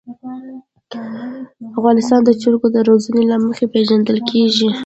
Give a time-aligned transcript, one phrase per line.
[1.75, 4.69] افغانستان د چرګانو د روزنې له مخې پېژندل کېږي.